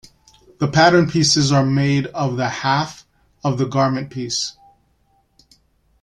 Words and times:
The 0.57 0.67
pattern 0.67 1.07
pieces 1.11 1.51
are 1.51 1.63
made 1.63 2.07
of 2.07 2.35
the 2.35 2.49
half 2.49 3.05
of 3.43 3.59
the 3.59 3.67
garment 3.67 4.09
piece. 4.09 4.57